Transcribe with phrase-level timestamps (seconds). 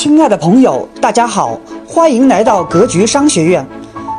[0.00, 3.66] 亲爱的朋友，大家好，欢迎来到格局商学院。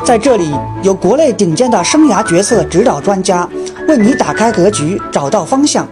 [0.03, 3.47] 在这里，有国内顶尖的生涯决策指导专家，
[3.87, 5.87] 为你打开格局，找到方向。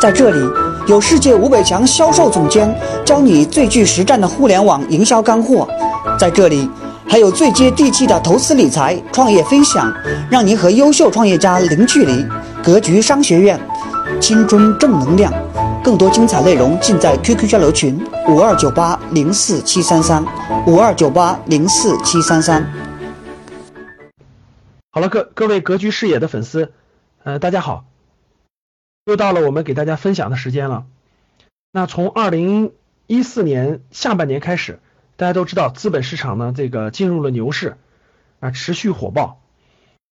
[0.00, 0.38] 在这里，
[0.86, 2.72] 有世界五百强销售总监，
[3.04, 5.66] 教你最具实战的互联网营销干货。
[6.16, 6.70] 在这里，
[7.04, 9.92] 还有最接地气的投资理财、创业分享，
[10.30, 12.24] 让您和优秀创业家零距离。
[12.62, 13.58] 格局商学院，
[14.20, 15.32] 青春正能量。
[15.84, 20.24] 更多精彩内容尽在 QQ 交流群五二九八零四七三三
[20.66, 22.72] 五二九八零四七三三。
[24.90, 26.72] 好了，各各位格局视野的粉丝，
[27.22, 27.84] 呃，大家好，
[29.04, 30.86] 又到了我们给大家分享的时间了。
[31.70, 32.72] 那从二零
[33.06, 34.80] 一四年下半年开始，
[35.16, 37.76] 大家都知道资本市场呢这个进入了牛市
[38.40, 39.38] 啊，持续火爆。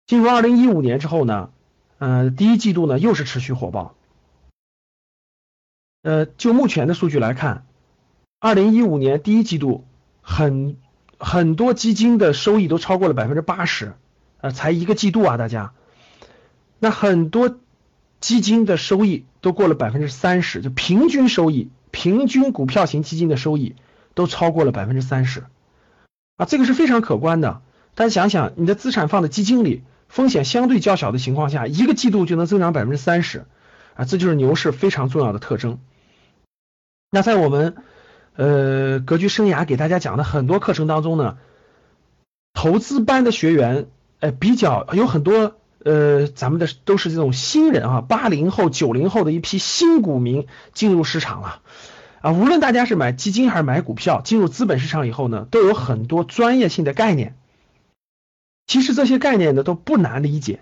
[0.06, 1.50] 进入二零一五年之后呢，
[1.98, 3.95] 呃，第一季度呢又是持续火爆。
[6.05, 7.66] 呃，就目前的数据来看，
[8.40, 9.86] 二零一五年第一季度，
[10.22, 10.78] 很
[11.18, 13.94] 很多基金的收益都超过了百分之八十，
[14.39, 15.73] 呃，才一个季度啊，大家，
[16.78, 17.58] 那很多
[18.20, 23.73] 基金的收益都过了百分之三十，就平均收益，平均股票型基金的收益
[24.14, 25.45] 都超过了百分之三十，
[26.38, 27.64] 啊，这个是非常可观的。
[27.95, 33.45] 大家想想，你的资产放在基金里，风险相对较小的情况下，一个季度就能增长百分之三十，
[33.95, 35.80] 啊，这就是牛市非常重要的特征。
[37.09, 37.75] 那在我们
[38.36, 41.38] 呃格局生涯给大家讲的很多课程当中呢，
[42.53, 43.88] 投资班的学员
[44.20, 51.61] 呃比较有很多呃咱们的都是这种新人啊，八零后九零后的一批新股民进入市场了
[52.22, 57.36] 啊，无论大家是买基金还是买股票，进入资本市场以后呢，都有很多专业性的概念。
[58.67, 60.61] 其实这些概念呢都不难理解，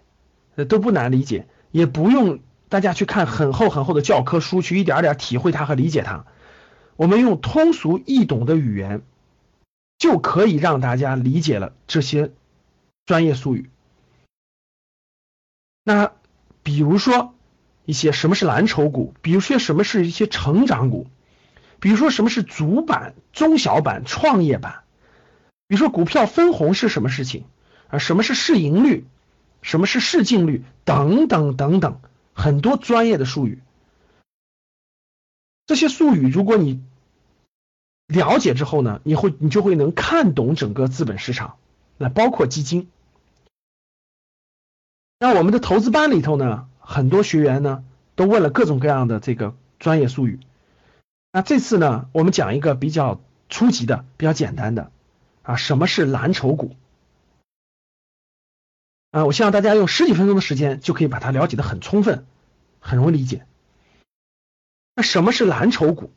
[0.55, 2.39] 呃都不难理解，也不用
[2.73, 6.25] 大家去看很厚很厚的教科书去一点点体会它和理解它。
[6.95, 9.03] 我们用通俗易懂的语言，
[9.99, 12.31] 就可以让大家理解了这些
[13.05, 13.69] 专业术语。
[15.83, 16.13] 那
[16.63, 17.35] 比如说
[17.85, 21.05] 一些什么是蓝筹股，比如说什么是一些成长股，
[21.79, 24.79] 比如说什么是主板、中小板、创业板，
[25.67, 27.45] 比如说股票分红是什么事情
[27.89, 27.99] 啊？
[27.99, 29.05] 什么是市盈率？
[29.61, 30.63] 什么是市净率？
[30.85, 31.99] 等等等等，
[32.33, 33.61] 很多专业的术语。
[35.65, 36.83] 这些术语，如果你
[38.07, 41.57] 了解之后呢，你会你就会能看懂整个资本市场，
[41.97, 42.89] 那包括基金。
[45.19, 47.85] 那我们的投资班里头呢，很多学员呢
[48.15, 50.39] 都问了各种各样的这个专业术语。
[51.31, 54.91] 那这次呢，我们讲一个比较初级的、比较简单的
[55.43, 56.75] 啊，什么是蓝筹股？
[59.13, 62.25] 啊，我希望大家用十几分钟的时间就可以把它了解的很充分，
[62.79, 63.45] 很容易理解。
[64.95, 66.11] 那什么是蓝筹股？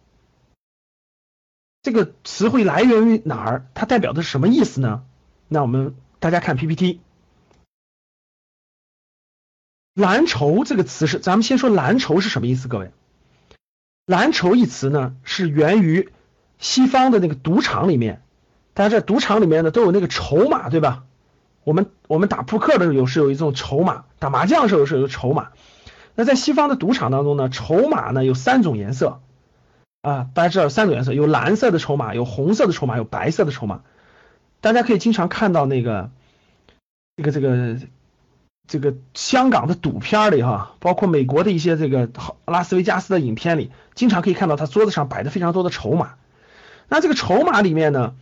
[1.82, 3.66] 这个词汇来源于哪儿？
[3.74, 5.04] 它代表的是什么意思呢？
[5.46, 7.00] 那我们大家看 PPT，
[9.92, 12.66] 蓝筹这个词是，咱们先说蓝筹是什么意思？
[12.66, 12.92] 各位，
[14.06, 16.10] 蓝筹一词呢是源于
[16.58, 18.22] 西方的那个赌场里面，
[18.72, 21.04] 大家在赌场里面呢都有那个筹码，对吧？
[21.66, 25.48] 我们我们打扑克的时候有是有一种筹码，打麻将的时候是有筹码。
[26.14, 29.20] 那在西方的赌场当中呢，筹码呢有三种颜色
[30.00, 33.80] 啊，大家知道三种颜色，有蓝色的筹码，有红色的筹码，有白色的筹码。
[34.60, 36.10] 大家可以经常看到那个
[37.16, 37.76] 这个这个
[38.68, 42.08] 这个香港的赌片里哈，包括美国的一些这个
[42.44, 46.14] 拉斯维加斯的影片里，经常可以看到他桌子上摆的非常多的筹码。
[46.88, 48.14] 那这个筹码里面呢，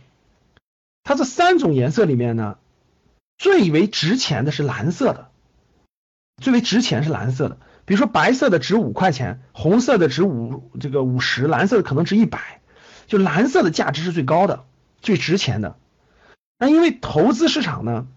[1.03, 2.57] 它这三种颜色里面呢，
[3.37, 5.29] 最为值钱的是蓝色的，
[6.41, 7.57] 最为值钱是蓝色的。
[7.85, 12.61] 比如说白色的值五块钱，红色的值五这个五十，蓝色的可能值一百，
[13.05, 14.63] 就蓝色的价值是最高的，
[15.01, 15.75] 最值钱的。
[16.57, 18.07] 那因为投资市场呢，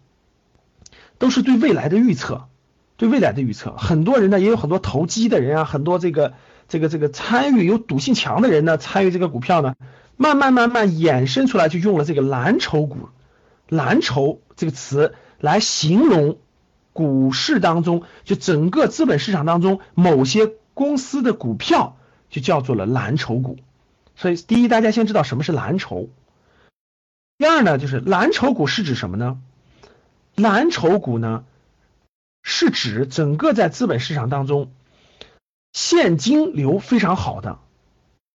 [1.18, 2.48] 都是对未来的预测，
[2.96, 6.32] 对未来的预测，很多人呢也有很多投机的人啊，很多这个
[6.68, 9.74] 这个这个参与有赌性强的人呢，参与这个股票呢，
[10.16, 13.08] 慢慢慢慢衍生出来，就用了这个蓝筹股，
[13.68, 16.38] 蓝筹这个词来形容。
[16.94, 21.96] 股市当中，就整个资本市场当中，某些公司的股票
[22.28, 23.56] 就叫做了蓝筹股。
[24.16, 26.08] 所以，第一，大家先知道什么是蓝筹。
[27.36, 29.38] 第二呢，就是蓝筹股是指什么呢？
[30.34, 31.44] 蓝筹股呢，
[32.42, 34.72] 是指整个在资本市场当中，
[35.72, 37.60] 现金流非常好的，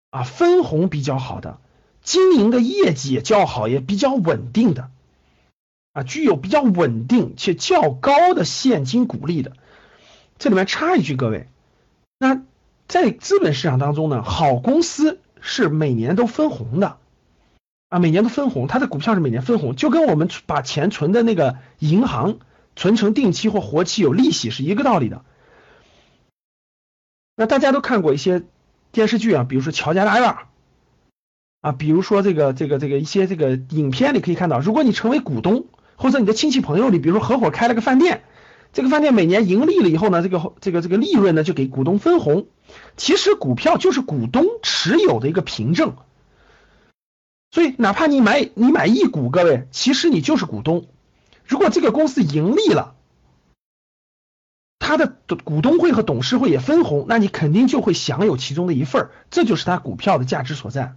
[0.09, 1.59] 啊，分红比较好的，
[2.01, 4.89] 经营的业绩也较好，也比较稳定的。
[5.93, 9.53] 啊，具有比较稳定且较高的现金股利的，
[10.39, 11.47] 这里面插一句，各位，
[12.17, 12.41] 那
[12.87, 16.97] 在资本市场当中呢，好公司是每年都分红的，
[17.89, 22.39] 啊，每年都分红，它的股票是每年分红，就跟我们把钱存的那个银行
[22.75, 25.23] 存成定期或活期有利息是一个道理的。
[27.35, 28.43] 那大家都看过一些
[28.91, 30.29] 电视剧啊，比如说《乔家大院》
[31.61, 38.23] 啊，比如说这个这个这个一些这个影片里可以看到，如果你成为股东，或者你的亲戚朋友里，比如说合伙开了个饭店，
[38.71, 42.47] 这个饭店每年盈利了以后呢，这个这个这个利润呢就给股东分红。
[42.97, 45.95] 其实股票就是股东持有的一个凭证，
[47.51, 50.87] 所以哪怕你买你买一股，各位，其实你就是股东。
[51.45, 52.95] 如果这个公司盈利了，
[54.79, 55.13] 他的
[55.43, 60.95] 股东会和董事会也分红，那你肯定就会享有其中的一份儿，这就是他股票的价值所在，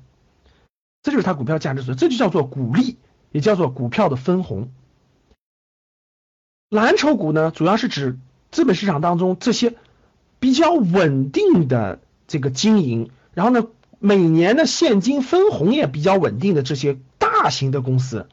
[1.03, 2.97] 这就是他股票价值所在，这就叫做股利，
[3.33, 4.71] 也叫做股票的分红。
[6.69, 8.19] 蓝筹股呢，主要是指
[8.51, 9.75] 资本市场当中这些
[10.41, 13.67] 比较稳定的这个经营，然后呢，
[13.99, 18.27] 每年的现金分红也比较稳定的这些大型的公司，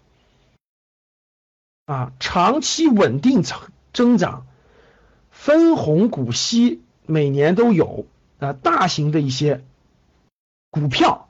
[1.85, 3.59] 啊，长期稳定增
[3.93, 4.45] 增长。
[5.29, 8.05] 分红股息每年都有
[8.39, 9.63] 啊，大型的一些
[10.69, 11.27] 股票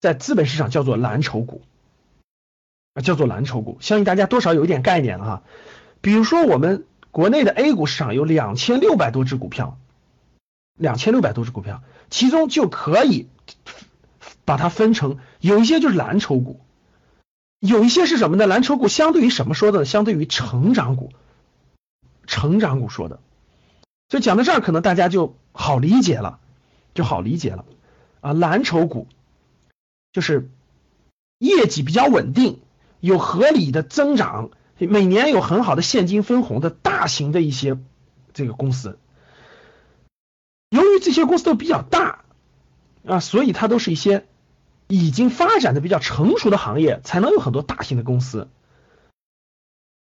[0.00, 1.62] 在资本市场叫做蓝筹股
[2.94, 5.42] 啊，叫做蓝筹股，相信大家多少有一点概念了哈。
[6.00, 9.78] 比如说我们国内的 A 股市场有两千六百多只股票，
[10.78, 13.28] 两千六百多只股票，其中就可以
[14.44, 16.60] 把它分成有一些就是蓝筹股，
[17.60, 18.46] 有一些是什么呢？
[18.46, 19.84] 蓝筹股相对于什么说的？
[19.84, 21.10] 相对于成长股。
[22.28, 23.20] 成长股说的，
[24.08, 26.40] 所以讲到这儿，可能大家就好理解了，
[26.92, 27.64] 就好理解了
[28.20, 28.32] 啊。
[28.32, 29.06] 蓝筹股
[30.12, 30.50] 就是
[31.38, 32.58] 业绩比较稳定，
[32.98, 37.78] 有合理的增长，每年有很好的现金分红的大型的一些
[38.34, 38.98] 这个公司。
[40.70, 42.24] 由于这些公司都比较大
[43.06, 44.26] 啊，所以它都是一些
[44.88, 48.48] 已经发展的比较成熟的行业，才能有很多大型的公司。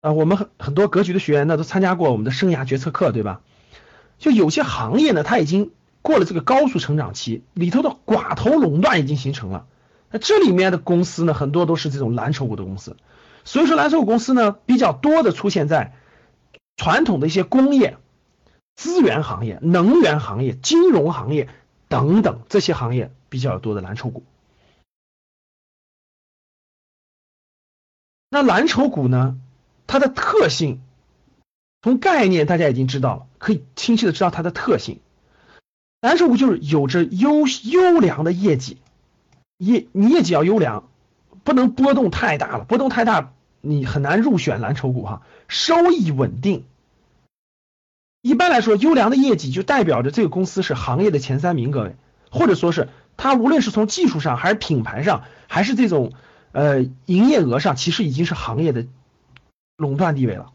[0.02, 3.42] 啊，我们很很多格局的学员呢，都参加过我们的生涯决策课，对吧？
[4.18, 5.72] 就有些行业呢，它已经
[6.02, 9.68] 过了这个高速成长期，里头的寡头垄断已经形成了。
[10.10, 12.96] 那这里面的公司呢，很多都是这种蓝筹股的公司。
[13.46, 15.94] 所以说，蓝筹股公司呢，比较多的出现在
[16.78, 17.98] 传统的一些工业、
[18.76, 21.50] 资源行业、能源行业、金融行业
[21.88, 24.24] 等等这些行业比较多的蓝筹股。
[28.30, 29.40] 那蓝筹股呢？
[29.86, 30.82] 它的特性，
[31.84, 35.02] 从概念大家已经知道了，可以清晰的知道它的特性。
[36.00, 38.78] 蓝筹股就是有着优优良的业绩，
[39.58, 40.90] 业你业绩要优良，
[41.44, 45.22] 不能波动太大了，波动太大你很难入选蓝筹股哈。
[45.48, 46.66] 收益稳定，
[48.22, 51.96] 一般来说，优良的业绩就代表着这个公司是行业的前三名，各位，
[52.32, 56.14] 或者说是它无论是从技术上，还是品牌上，还是这种
[56.52, 58.86] 呃营业额上，其实已经是行业的。
[59.76, 60.52] 垄断地位了。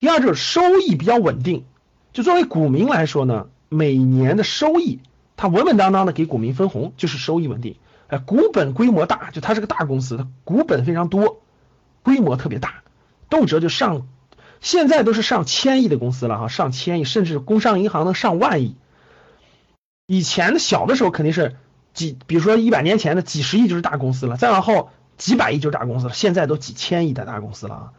[0.00, 1.66] 第二就是收益比较稳定，
[2.14, 5.00] 就作为股民来说呢，每年的收益
[5.36, 7.76] 它稳稳当当的给股民分红，就是收益稳定。
[8.08, 11.40] 哎，股本规模大，就它是个大公司，它股本非常多，
[12.02, 12.82] 规模特别大，
[13.30, 14.06] 动辄就上，
[14.60, 18.76] 现在都是上千亿的公司了哈，上千亿，甚至工商银行能上万亿。
[20.06, 21.56] 以前的小的时候肯定是
[21.92, 27.92] 几，比如说一百年前的几十亿就是大公司了，再往后几百亿就是大公司了，现在都几千亿的大公司了啊。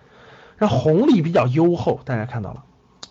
[0.58, 2.64] 那红利比较优厚，大家看到了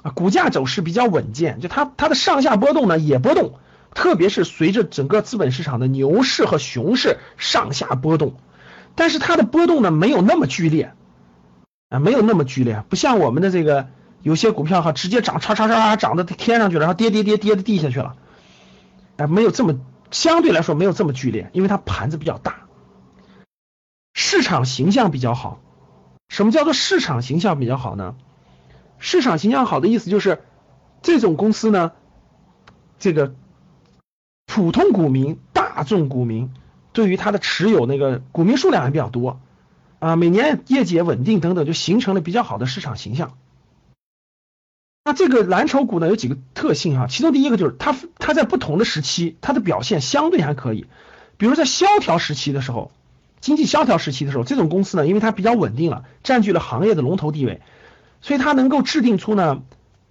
[0.03, 3.53] 啊，股价走势比较稳健，就它它的上下波动呢也波动，
[3.95, 8.35] 特别是随着整个资本市场的牛市和熊市上下波动，
[8.95, 10.93] 但是它的波动呢没有那么剧烈
[11.89, 13.89] 啊，没有那么剧烈，不像我们的这个
[14.23, 18.17] 有些股票哈，直接涨，叉叉叉涨到天上去了，然后跌跌跌跌到地下去了，
[19.17, 19.81] 啊，没有这么
[20.11, 22.67] 相对来说没有这么剧烈，因为它盘子比较大，
[24.15, 25.61] 市场形象比较好。
[26.29, 28.15] 什么叫做市场形象比较好呢？
[28.99, 30.43] 市场形象好的意思就是，
[31.01, 31.93] 这种公司呢，
[32.99, 33.35] 这个
[34.59, 36.53] 普通股民、大众股民
[36.93, 39.39] 对于它的持有那个股民数量还比较多
[40.01, 43.39] 啊，每年业绩也稳定等等，就形成了比较好的市场形象。
[45.05, 50.87] 那这个蓝筹股呢有几个特性哈，其中第一个就是它它在不同的时期它的表现相对还可以，
[51.37, 52.91] 比如在萧条时期的时候。
[53.41, 57.61] 经济萧条时期的时候，这种公司呢，因为它比较稳定了，占据了行业的龙头地位，
[58.21, 59.63] 所以它能够制定出呢，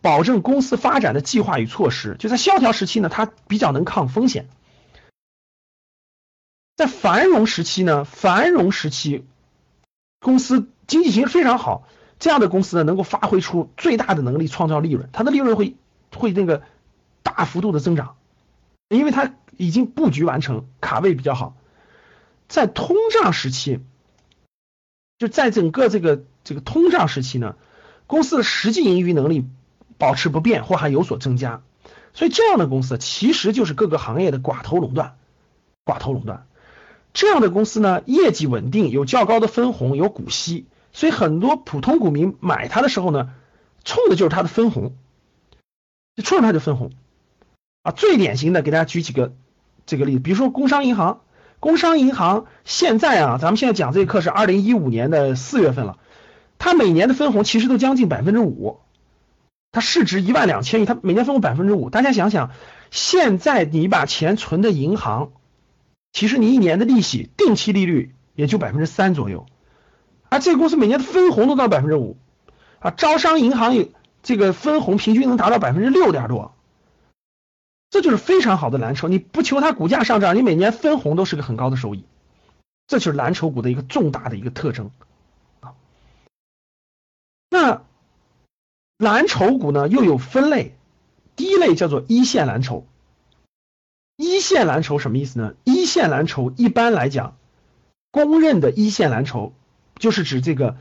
[0.07, 2.15] 保证公司发展的计划与措施。
[2.17, 4.47] 就在萧条时期呢，它比较能抗风险。
[6.77, 9.25] 在繁荣时期呢，繁荣时期，
[10.21, 15.75] 公司经济形势非常好，这样的公司呢，能够发挥出最大的能力，创造利润，它的利润会
[16.15, 16.63] 会那个
[17.21, 18.15] 大幅度的增长，
[18.87, 21.57] 因为它已经布局完成，卡位比较好。
[22.47, 23.81] 在通胀时期，
[25.17, 27.57] 就在整个这个这个通胀时期呢，
[28.05, 29.45] 公司的实际盈余能力
[29.97, 31.61] 保持不变或还有所增加，
[32.13, 35.15] 所以这样的公司其实就是各个行业的寡头垄断，
[35.85, 36.45] 寡头垄断。
[37.13, 43.33] 这样的公司呢，业绩稳定，有较高的分红，有股息，所以很多普通股民买它的时候呢，
[43.83, 44.93] 冲的就是它的分红，
[46.15, 46.91] 就冲着它的分红。
[47.81, 49.33] 啊，最典型的，给大家举几个
[49.87, 51.21] 这个例子，比如说工商银行，
[51.59, 55.97] 工商银行现在啊，咱们现在讲这个课是二零一五年的四月份了，
[56.59, 58.79] 它每年的分红其实都将近百分之五，
[59.71, 62.51] 它市值一万两千亿，它每年分红百分之五，大家想想，
[62.89, 65.31] 现在你把钱存的银行，
[66.13, 69.45] 其实你一年的利息定期利率也就百分之三左右，
[70.29, 72.17] 而这个公司每年的分红都到百分之五，
[72.79, 73.89] 啊，招商银行有
[74.23, 76.53] 这个分红平均能达到百分之六点多。
[77.89, 82.03] 这就是非常好的蓝筹，你不求它股价上涨，你每年分红都是个很高的收益，
[82.85, 84.91] 这就是蓝筹股的一个重大的一个特征。
[85.61, 85.73] 啊。
[87.49, 87.83] 那
[88.97, 90.75] 蓝筹股呢又有分类，
[91.35, 92.87] 第一类叫做一线蓝筹。
[94.15, 95.53] 一线蓝筹什么意思呢？
[95.63, 97.37] 一线蓝筹一般来讲，
[98.09, 99.53] 公认的一线蓝筹
[99.99, 100.77] 就是指这个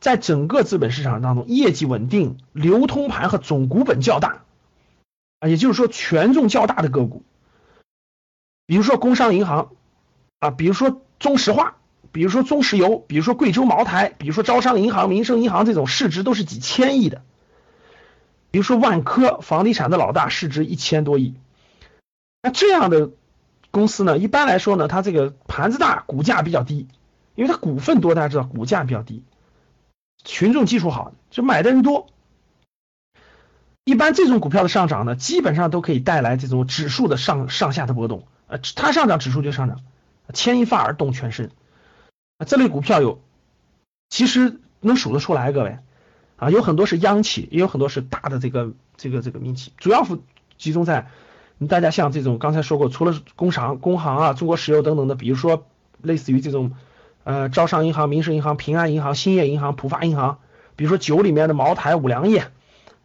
[0.00, 4.42] 在整个资本市场当中业绩稳定、流通盘和总股本较大。
[5.38, 7.22] 啊也就是说，权重较大的个股，
[8.66, 9.70] 比如说工商银行
[10.40, 11.76] 啊，比如说中石化，
[12.10, 17.22] 比如说中石油，比如说贵州茅台，比如说招商银行、民生银行这种市值都是几千亿的，
[18.54, 21.34] 比如说万科，房地产的老大，市值一千多亿。
[22.40, 23.10] 那这样的
[23.72, 26.86] 公司呢，一般来说呢，它这个盘子大，股价比较低，
[27.34, 29.24] 因为它股份多，大家知道股价比较低，
[30.22, 32.06] 群众基础好，就买的人多。
[33.82, 39.80] 一般这种股票的上涨呢，基本上都可以带来这种指数的上上下的波动，呃，它上涨指数就上涨，
[40.32, 41.50] 牵一发而动全身，
[42.46, 43.20] 这类股票有，
[44.10, 45.78] 其实能数得出来，各位，
[46.36, 50.06] 啊，有很多是央企，也有很多是大的这个这个这个民企，主要
[50.58, 51.08] 集中在
[51.68, 55.66] 大家像这种刚才说过，除了工商、工行啊、中国石油等等的，比如说
[56.02, 56.72] 类似于这种，
[57.22, 60.38] 呃，招商银行、民生银行、平安银行、兴业银行、浦发银行，
[60.76, 62.46] 比如说酒里面的茅台、五粮液。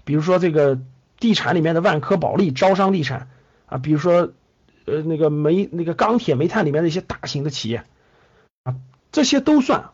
[0.05, 0.79] 比如说这个
[1.19, 3.29] 地产里面的万科、保利、招商地产
[3.67, 4.31] 啊，比如说
[4.85, 7.83] 呃那个煤、那个钢铁、煤炭里面的一些大型的企业
[8.63, 8.75] 啊，
[9.11, 9.91] 这些都算，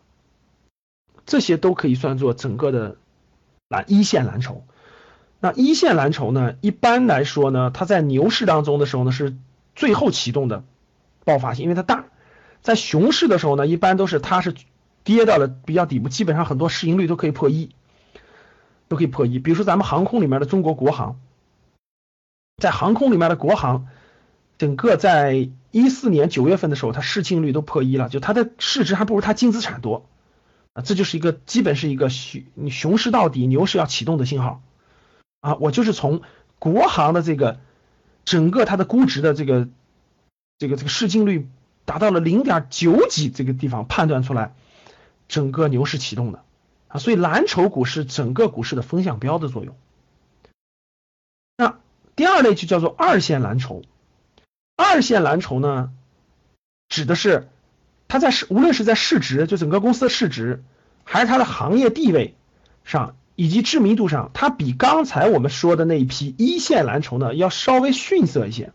[1.26, 2.96] 这些都可以算作整个的
[3.68, 4.64] 蓝一线蓝筹。
[5.40, 9.36] 那一线蓝筹呢，一般来说呢，它在牛市当中的时候呢，是
[9.74, 10.64] 最后启动的
[11.24, 12.04] 爆发性，因为它大；
[12.62, 14.54] 在熊市的时候呢，一般都是它是
[15.04, 17.70] 跌到了比较底部，基本上很多市盈率都可以破一。
[18.88, 21.18] 都可以破一，比如说咱们航空里面的中国国航，
[22.62, 23.88] 在航空里面的国航，
[24.58, 30.06] 整个在一四年九月份的时候，它市净率都破一了，就它的市值还不如它净资产多
[30.76, 34.60] 啊，这就是一个基本是一个熊熊市到底，牛市要启动的信号
[35.40, 35.54] 啊。
[35.54, 36.20] 我就是从
[36.58, 37.58] 国航的这个
[38.26, 39.68] 整个它的估值的这个
[40.58, 41.48] 这个这个市净率
[41.86, 44.54] 达到了零点九几这个地方判断出来，
[45.28, 46.44] 整个牛市启动的。
[46.88, 49.74] 啊，所以蓝筹股是整个股市的风向标的作用。
[51.56, 51.78] 那
[52.16, 53.82] 第二类就叫做二线蓝筹。
[54.76, 55.90] 二线蓝筹呢，
[56.90, 57.48] 指的是
[58.08, 60.62] 它在市，无论是在市值，就整个公司的市值，
[61.04, 62.34] 还是它的行业地位
[62.84, 68.72] 上，以及知名度上，它比刚才我们说的那一批一线蓝筹呢，要稍微逊色一些，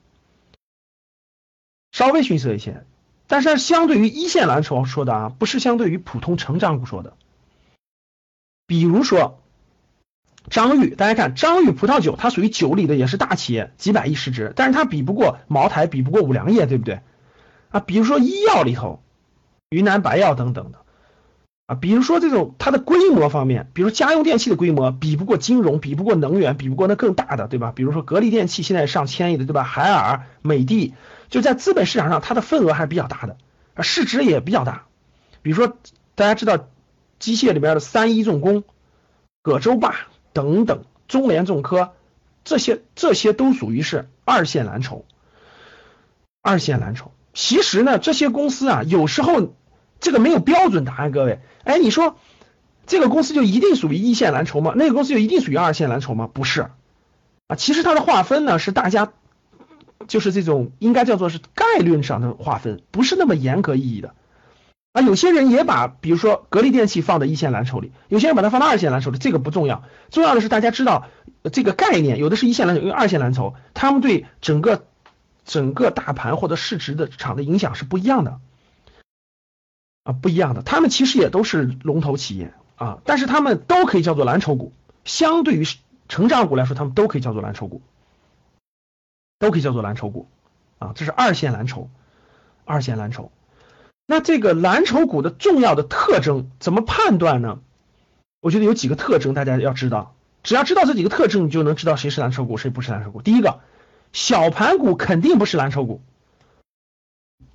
[1.92, 2.84] 稍微逊色一些。
[3.28, 7.14] 但是相对于一线蓝筹说的啊，不是相对于普通成长股说的。
[8.68, 9.42] 比如说
[10.50, 17.00] 张裕，大家看张裕葡萄酒，它属于酒里的，也是大企业，几百亿市值，但是它比不过茅台，比不过五粮液，对不对？
[17.70, 19.02] 啊，比如说医药里头，
[19.72, 20.78] 云南白药等等的，
[21.66, 27.72] 啊，比如说这种它的规模方面，比如家用电器的规模，比不过金融，比不过能源，比不过那更大的，对吧？
[27.76, 29.64] 比如说格力电器现在上千亿的，对吧？
[29.64, 30.94] 海尔、美的，
[31.30, 33.38] 就在资本市场上，它的份额还是比较大的，
[33.74, 34.84] 啊，市值也比较大。
[35.42, 35.76] 比如说
[36.16, 36.68] 大家知道。
[37.22, 38.64] 机械里边的三一重工、
[39.44, 39.94] 葛洲坝
[40.34, 41.94] 等等，中联重科，
[42.44, 45.06] 这些这些都属于是二线蓝筹。
[46.42, 49.54] 二线蓝筹，其实呢，这些公司啊，有时候
[50.02, 51.12] 这个没有标准答案。
[51.12, 52.18] 各位，哎，你说
[52.86, 54.74] 这个公司就一定属于一线蓝筹吗？
[54.76, 56.28] 那个公司就一定属于二线蓝筹吗？
[56.34, 56.68] 不是
[57.48, 59.14] 啊，其实它的划分呢，是大家
[60.08, 64.14] 就是这种应该叫做是概率上的划分，不是那么严格意义的。
[64.94, 71.08] 啊，有些人也把，比如说格力电器放在一线蓝筹里，有些人把它放到二线蓝筹里，这个不重要，重要的是大家知道
[71.54, 74.84] 这个概念，有的是一线蓝筹，有二线蓝筹，他们对整个
[75.46, 78.40] 整个大盘或者市值的场的影响是不一样的。
[80.04, 84.74] 啊，不一样的，他们其实也都是龙头企业啊，但是他们都可以叫做蓝筹股。
[85.06, 85.66] 相对于
[86.08, 87.82] 成长股来说，他们都可以叫做蓝筹股，
[89.40, 90.28] 都可以叫做蓝筹股
[90.80, 91.90] 啊，这是二线蓝筹，
[92.66, 93.32] 二线蓝筹。
[94.08, 97.60] 那这个蓝筹股的重要的特征怎么判断呢？
[98.42, 103.22] 我觉得有几个特征大家要知道，只要知道这几个特征，你就能知道谁是蓝筹股，谁不是蓝筹股。
[103.22, 103.60] 第一个，
[104.14, 106.02] 小盘股肯定不是蓝筹股。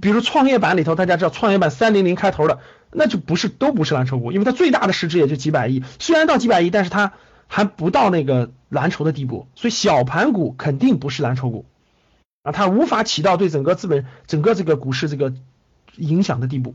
[0.01, 2.61] 比如创业板里头，大家知道创业板三零零开头的，
[2.93, 7.13] 那就不是都不是蓝筹股，因为它最大的市值也就几百亿，虽然到几百亿，但是它
[7.47, 11.65] 还不到那个蓝筹的地步，所以小盘股肯定不是蓝筹股
[12.43, 15.33] 啊，它无法起到对整个资本、整个这个股市这个
[15.97, 16.75] 影响的地步。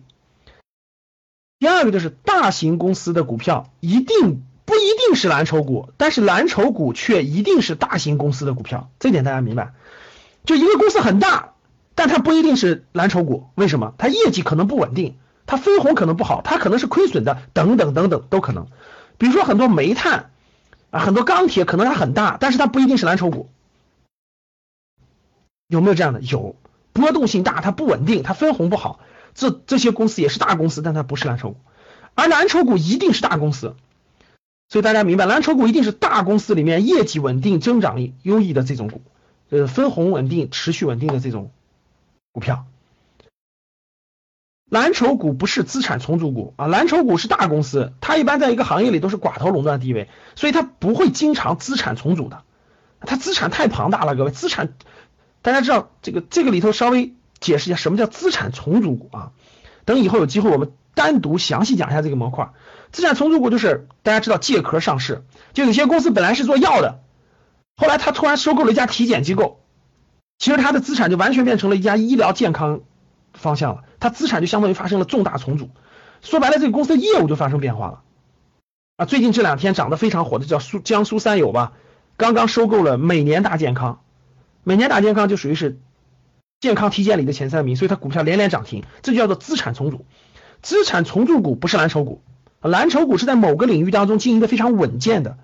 [1.60, 9.74] 第二个就是大型公司的股票一定不一定是蓝筹股，但是蓝筹股却一定是大型公司的股票，这点大家明白？
[10.44, 11.54] 就一个公司很大。
[12.01, 13.93] 但它不一定是蓝筹股，为什么？
[14.00, 18.65] 它业绩可能不稳定，它分红可能不好，它可能是亏损的，等等等等都可能。
[19.20, 20.31] 比如说很多煤炭
[20.89, 23.50] 啊，很多钢铁，可能它很大，但是它不一定是蓝筹股。
[25.67, 26.22] 有没有这样的？
[26.22, 26.55] 有，
[26.91, 29.00] 波动性大，它不稳定，它分红不好，
[29.36, 31.58] 这这些公司也是大公司，但它不是蓝筹股。
[32.15, 33.75] 而蓝筹股一定是大公司，
[34.70, 39.03] 所以大家明白，蓝筹股一定是大公司里面业绩稳定、增长优异的这种股，
[39.51, 41.51] 呃，分红稳定、持续稳定的这种。
[42.33, 42.65] 股票，
[44.69, 52.43] 蓝筹股不是资产重组股啊，蓝筹股是大公司，它一般在一个行业里都是寡头垄断地位，所以它不会经常资产重组的，
[53.01, 54.73] 它资产太庞大了，各位，资产
[55.41, 59.31] 大家知道这个这个里头稍微解释一下什么叫资产重组股啊，
[59.83, 62.51] 等以后有机会我们单独详细讲一下这个模块，
[62.93, 67.01] 资产重组股就是大家知道借壳上市，就有些公司本来是做药的，
[67.75, 69.61] 后来他突然收购了一家体检机构。
[70.41, 72.81] 其实它的资产就完全变成了一家医疗健康
[73.31, 75.69] 方向了，它资产就相当于发生了重大重组，
[76.24, 78.01] 说白了，这个公司的业务就发生变化了。
[78.98, 81.74] 啊，最近这两天涨得非常火的叫苏江苏三友吧，
[82.18, 84.01] 刚刚收购了每年大健康，
[84.63, 85.79] 每年大健康就属于是
[86.59, 90.07] 健康体检里的前三名，所以它股票连连涨停，这就叫做资产重组。
[90.63, 92.20] 资产重组股不是蓝筹股，
[92.61, 95.37] 蓝筹股是在某个领域当中经营的非常稳健的，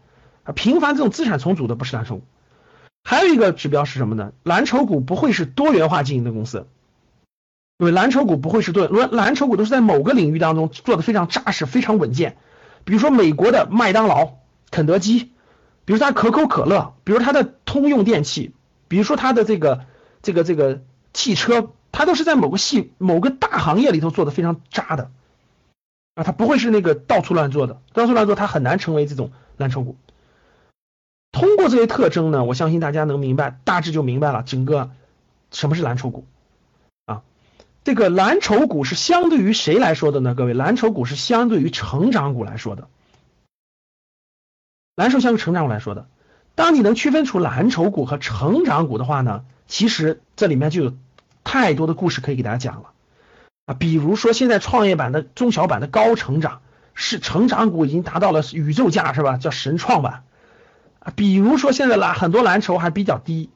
[0.44, 2.24] 啊，频繁这种资产重组的不是蓝筹股。
[3.10, 4.34] 还有一个指标是什么呢？
[4.44, 6.68] 蓝筹股不会是多元化经营的公司，
[7.78, 12.36] 因为蓝筹股不会是多，蓝蓝筹股都是在某个领域当中做的非常扎实、非常稳健。
[12.84, 14.34] 比如说美国的麦当劳、
[14.72, 15.32] 肯德基，
[15.86, 18.54] 比如它可口可乐，比如它的通用电器，
[18.90, 19.86] 比如说它的这个
[20.22, 20.82] 这个这个
[21.14, 25.12] 汽车，它都是在某个系某个大行业里头做的非常扎的
[26.14, 29.96] 啊，它不会是那个到处乱做的，到处乱做它很难成为这种蓝筹股。
[31.38, 34.90] 通过这些特征呢，我相信大家能明白，大致就明白了整个
[35.52, 36.26] 什么是蓝筹股
[37.06, 37.22] 啊。
[37.84, 40.34] 这个蓝筹股是相对于谁来说的呢？
[40.34, 42.88] 各位，蓝筹股是相对于成长股来说的。
[44.96, 46.08] 蓝筹相对成长股来说的，
[46.56, 50.94] 当你能区分出蓝筹股和成长股的话呢，其实这里面就有
[51.44, 52.90] 太多的故事可以给大家讲了
[53.68, 53.76] 啊。
[53.76, 56.62] 比如说现在创业板的中小板的高成长
[56.96, 59.38] 是成长股已经达到了宇宙价是吧？
[59.38, 60.24] 叫神创板。
[61.16, 63.50] 比如说现在蓝很多蓝筹还比较低，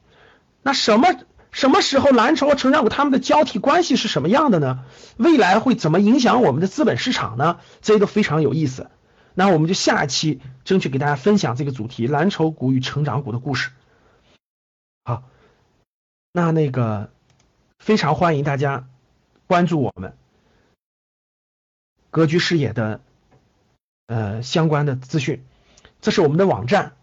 [0.62, 1.08] 那什么
[1.50, 4.84] 什么时候蓝筹和成长股它们的交替关系是什么样的呢？
[5.16, 7.60] 未来会怎么影响我们的资本市场呢？
[7.82, 8.90] 这些都非常有意思。
[9.34, 13.70] 那我们就下一期争取给大家分享这个主题：蓝筹股与成长股的故事。
[15.04, 15.24] 好，
[16.32, 17.10] 那那个
[17.78, 18.86] 非常欢迎大家
[19.46, 20.16] 关注我们
[22.10, 23.00] 格局视野的
[24.06, 25.44] 呃相关的资讯，
[26.00, 26.94] 这是我们的网站。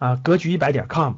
[0.00, 1.16] 啊，格局一百点 com，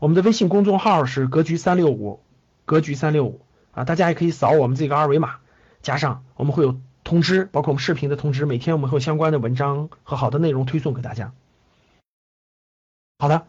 [0.00, 2.20] 我们的微信公众号是格局三六五，
[2.64, 5.36] 格局三六五啊，大家也可以扫我们这个二维码，
[5.80, 11.32] 加上我们会有通知，包括我们视频的通知，每天我们会有相关的文章和好的内容推送给大家。
[13.20, 13.46] 好的，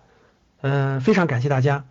[0.62, 1.86] 嗯，非常感谢大家。